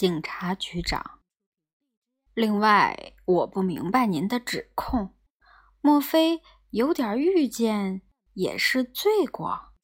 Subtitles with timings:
[0.00, 1.20] 警察局长。
[2.32, 5.14] 另外，我不明白您的指控，
[5.82, 8.00] 莫非有点预见
[8.32, 9.74] 也是罪过？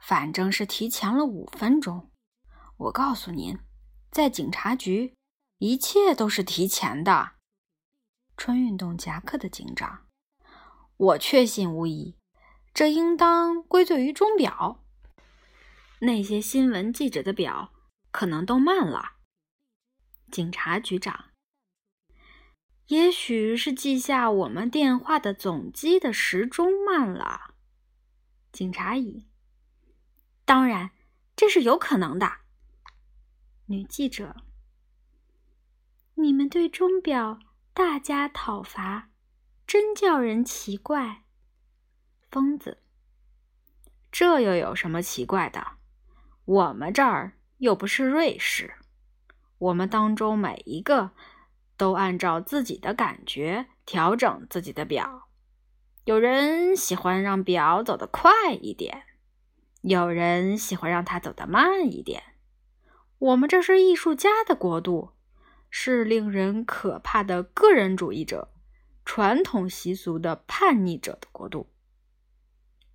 [0.00, 2.10] 反正是提前了五分钟。
[2.78, 3.60] 我告诉您，
[4.10, 5.14] 在警察局，
[5.58, 7.34] 一切都是提前的。
[8.36, 10.08] 穿运动夹克的警长，
[10.96, 12.16] 我确信无疑，
[12.74, 14.84] 这应当归罪于钟表。
[16.00, 17.72] 那些新闻记者的表
[18.10, 19.17] 可能都慢了。
[20.30, 21.26] 警察局长，
[22.86, 27.54] 也许是记下我们电话的总机的时钟慢了。
[28.52, 29.26] 警察乙，
[30.44, 30.90] 当然，
[31.36, 32.38] 这是有可能的。
[33.66, 34.36] 女记者，
[36.14, 37.38] 你们对钟表
[37.74, 39.10] 大加讨伐，
[39.66, 41.24] 真叫人奇怪。
[42.30, 42.82] 疯子，
[44.10, 45.78] 这又有什么奇怪的？
[46.46, 48.77] 我们这儿又不是瑞士，
[49.58, 51.10] 我们当中每一个
[51.76, 55.28] 都按照自己的感觉调整自己的表。
[56.04, 59.04] 有人喜欢让表走得快一点，
[59.82, 62.22] 有人喜欢让它走得慢一点。
[63.18, 65.10] 我们这是艺术家的国度，
[65.68, 68.54] 是令人可怕的个人主义者、
[69.04, 71.72] 传统习俗的叛逆者的国度。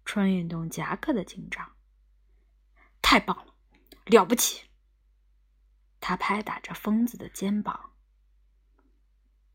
[0.05, 1.73] 穿运动夹克的警长。
[3.01, 3.53] 太棒了，
[4.05, 4.63] 了不起！
[6.05, 7.91] 他拍打着疯子的肩膀，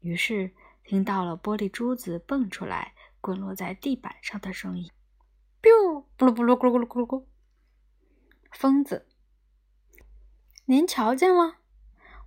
[0.00, 0.50] 于是
[0.82, 4.90] 听到了玻璃珠子蹦出来、滚落在地板上的声音。
[5.60, 7.24] biu，咕噜咕噜咕噜咕噜咕噜咕。
[8.50, 9.06] 疯子，
[10.64, 11.56] 您瞧见了？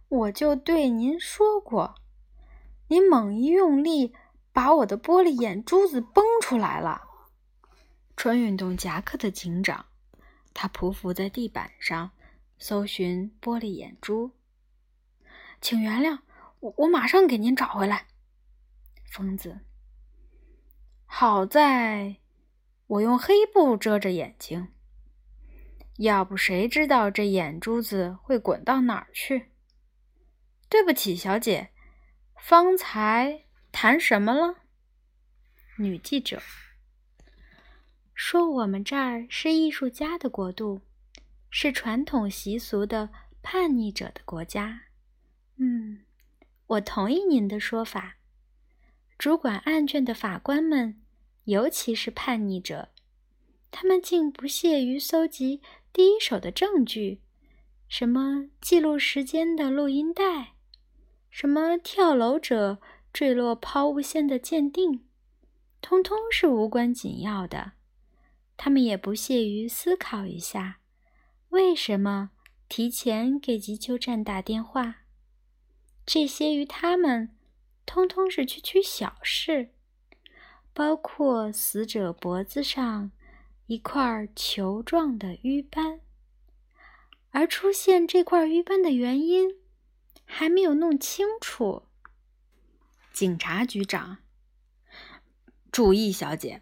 [0.07, 1.95] 我就对您说过，
[2.89, 4.13] 您猛一用力，
[4.53, 7.07] 把我的玻璃眼珠子崩出来了。
[8.15, 9.87] 穿运动夹克的警长。
[10.53, 12.11] 他匍匐在地板上，
[12.61, 14.33] 搜寻玻璃眼珠。
[15.59, 16.19] 请原谅
[16.59, 18.05] 我，我马上给您找回来。
[19.11, 19.61] 疯子，
[21.07, 22.17] 好在
[22.85, 24.67] 我用黑布遮着眼睛，
[25.97, 29.49] 要不谁知道这眼珠子会滚到哪儿去？
[30.69, 31.71] 对不起，小姐，
[32.37, 34.57] 方才谈什么了？
[35.79, 36.39] 女记者。
[38.13, 40.81] 说我们这儿是艺术家的国度，
[41.51, 43.09] 是传统习俗的
[43.43, 44.85] 叛逆者的国家。
[45.57, 45.99] 嗯，
[46.65, 48.17] 我同意您的说法。
[49.17, 50.99] 主管案卷的法官们，
[51.43, 52.89] 尤其是叛逆者，
[53.69, 55.61] 他们竟不屑于搜集
[55.93, 57.21] 第一手的证据，
[57.87, 60.53] 什么记录时间的录音带，
[61.29, 62.79] 什么跳楼者
[63.13, 65.05] 坠落抛物线的鉴定，
[65.81, 67.73] 通通是无关紧要的。
[68.57, 70.79] 他们也不屑于思考一下，
[71.51, 72.31] 为什么
[72.69, 75.01] 提前给急救站打电话？
[76.05, 77.35] 这些于他们，
[77.85, 79.73] 通通是区区小事，
[80.73, 83.11] 包括死者脖子上
[83.67, 85.99] 一块球状的瘀斑，
[87.31, 89.57] 而出现这块瘀斑的原因
[90.23, 91.83] 还没有弄清楚。
[93.11, 94.19] 警察局长，
[95.69, 96.61] 注意，小姐。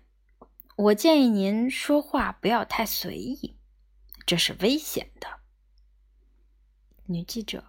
[0.75, 3.55] 我建议您说话不要太随意，
[4.29, 5.39] 这是危险的。
[7.07, 7.63] 女记者，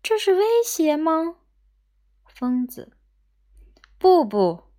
[0.00, 1.38] 这是威胁吗？
[2.24, 2.96] 疯子，
[3.98, 4.70] 不不，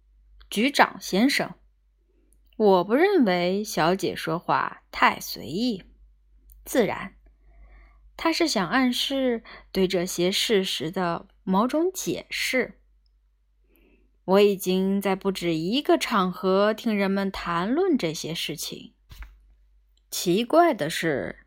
[0.50, 1.56] 局长先生，
[2.56, 5.84] 我不认为小姐说话太随意，
[6.64, 7.18] 自然，
[8.16, 9.44] 她是想暗示
[9.74, 12.80] 对这些事实的某种解释。
[14.24, 18.95] 我已经在不止一个场合听人们谈论这些事情。
[20.10, 21.46] 奇怪的是，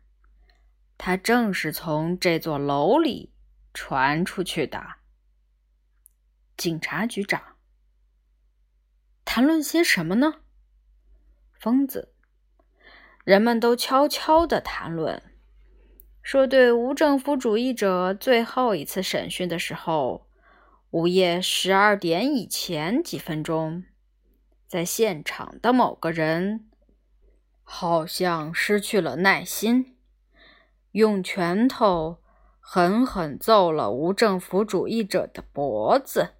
[0.97, 3.33] 它正是从这座楼里
[3.73, 4.95] 传出去的。
[6.55, 7.41] 警察局长，
[9.25, 10.41] 谈论些什么呢？
[11.53, 12.13] 疯子，
[13.23, 15.21] 人们都悄悄的谈论，
[16.21, 20.27] 说对无政府主义者最后一次审讯的时候。
[20.91, 23.83] 午夜十二点以前几分钟，
[24.65, 26.67] 在现场的某个人
[27.71, 29.95] 好像失去了耐心，
[30.93, 32.17] 用拳头
[32.59, 36.33] 狠狠揍了无政府主义者的脖子。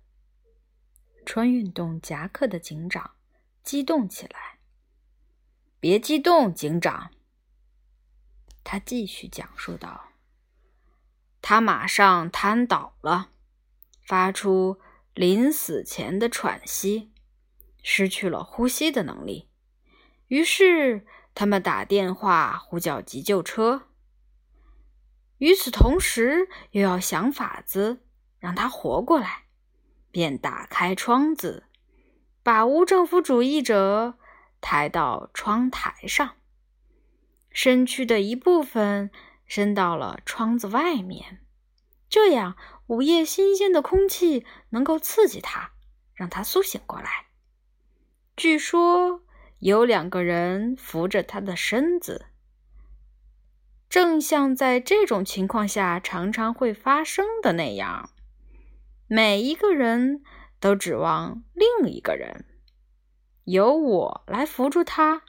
[1.24, 3.12] 穿运动夹克的警长
[3.64, 4.58] 激动起来。
[5.80, 7.12] 别激动，警长。
[8.64, 10.10] 他继续讲述道
[11.44, 13.30] ：“他马上瘫倒了。”
[14.04, 14.80] 发出
[15.14, 17.12] 临死前的喘息，
[17.84, 19.48] 失去了呼吸的能力。
[20.28, 23.84] 于是他们打电话呼叫急救车。
[25.38, 28.02] 与此同时又要想法子
[28.40, 29.46] 让他活过来，
[30.12, 31.66] 便打开窗子，
[32.44, 34.18] 把无政府主义者
[34.60, 36.36] 抬到窗台上，
[37.52, 39.12] 身躯的一部分
[39.46, 41.40] 伸到了窗子外面，
[42.10, 45.72] 这样午夜新鲜的空气能够刺激他，
[46.14, 47.28] 让他苏醒过来。
[48.36, 49.24] 据说
[49.60, 52.28] 有两个人扶着他的身子，
[53.90, 58.12] 正像在这种情况下常常会发生的那样，
[59.08, 60.24] 每一个人
[60.60, 62.46] 都指望另一个人。
[63.44, 65.24] 由我来扶住他，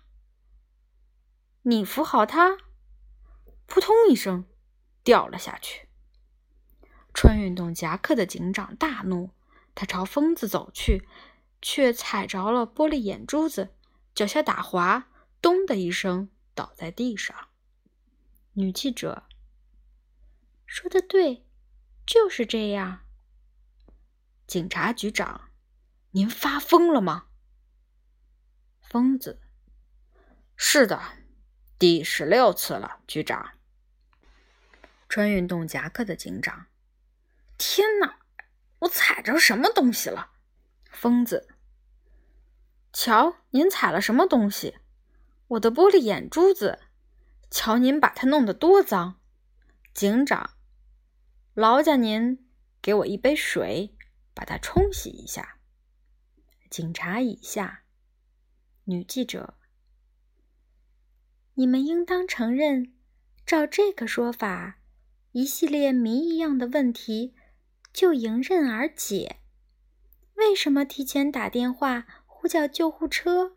[1.63, 2.57] 你扶好他，
[3.67, 4.45] 扑通一声
[5.03, 5.89] 掉了下去。
[7.13, 9.31] 穿运动夹克的警长大怒，
[9.75, 11.03] 他朝疯子走去。
[11.63, 13.69] 却踩着了玻璃眼珠子，
[14.21, 15.09] 脚下打滑，
[15.41, 17.49] 咚的一声倒在地上。
[18.53, 19.27] 女记者
[20.67, 21.47] 说的对，
[22.07, 23.07] 就是这样。
[24.47, 25.49] 警察局长，
[26.11, 27.29] 您发疯了吗？
[28.83, 29.41] 疯子，
[30.55, 31.01] 是的，
[31.79, 33.53] 第十六次了，局长。
[35.09, 36.67] 穿运动夹克的警长，
[37.57, 38.19] 天哪，
[38.81, 40.33] 我踩着什么东西了？
[40.91, 41.49] 疯子，
[42.93, 44.79] 瞧，您踩了什么东西？
[45.49, 46.81] 我的玻璃眼珠子，
[47.51, 49.21] 瞧您把它弄得多脏！
[49.95, 50.51] 警长，
[51.55, 52.47] 劳驾您
[52.83, 53.97] 给我一杯水，
[54.35, 55.59] 把它冲洗一下。
[56.69, 57.83] 警察以下，
[58.85, 59.55] 女记者，
[61.55, 62.93] 你们应当承认，
[63.47, 64.79] 照这个说法，
[65.33, 67.35] 一系列谜一样的问题
[67.93, 69.37] 就迎刃而解。
[70.35, 72.07] 为什么提前打电话
[72.41, 73.53] 呼叫救护车？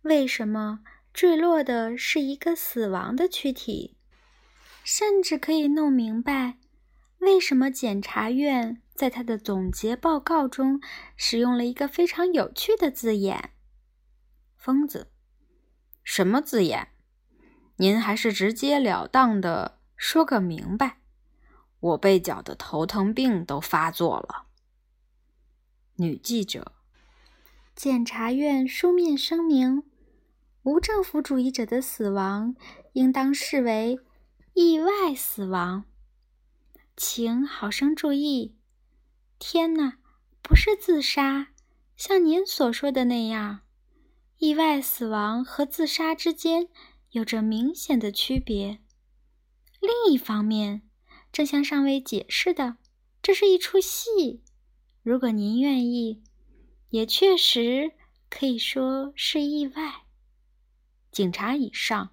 [0.00, 0.80] 为什么
[1.12, 3.98] 坠落的是一个死亡的躯体？
[4.82, 6.56] 甚至可以弄明白，
[7.18, 10.80] 为什么检察院在他的总结报告中
[11.18, 13.50] 使用了一个非常有趣的字眼
[14.56, 15.12] “疯子”。
[16.02, 16.88] 什么字眼？
[17.76, 20.96] 您还是直截了当的说个明白。
[21.80, 24.46] 我被搅得头疼病都发作了。
[25.96, 26.72] 女记者，
[27.82, 29.82] 检察院书面声明：
[30.62, 32.54] 无政府主义者的死亡
[32.92, 33.98] 应当视为
[34.54, 35.82] 意外死亡。
[36.96, 38.54] 请好生注意。
[39.40, 39.98] 天哪，
[40.40, 41.48] 不是自杀，
[41.96, 43.62] 像您所说的那样。
[44.38, 46.68] 意外死亡和自杀之间
[47.10, 48.78] 有着明显的区别。
[49.80, 50.82] 另一方面，
[51.32, 52.76] 正像上尉解释的，
[53.20, 54.40] 这是一出戏。
[55.02, 56.22] 如果您愿意，
[56.92, 57.92] 也确实
[58.28, 60.02] 可以说是意外。
[61.10, 62.10] 警察以上，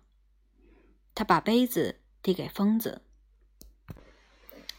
[1.13, 3.01] 他把杯子递给疯子。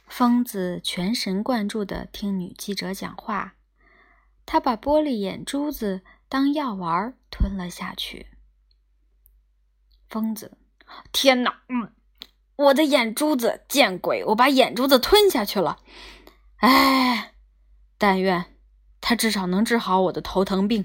[0.06, 3.56] 疯子全神贯注地听女记者讲话，
[4.46, 6.00] 他把玻璃眼珠子
[6.30, 8.28] 当药丸吞了下去。
[10.08, 10.56] 疯子，
[11.12, 11.60] 天哪！
[11.68, 11.92] 嗯，
[12.56, 14.24] 我的眼珠子，见鬼！
[14.24, 15.82] 我把眼珠子吞下去了。
[16.56, 17.34] 哎。
[17.98, 18.49] 但愿
[19.00, 20.84] 他至少能治好我的头疼病。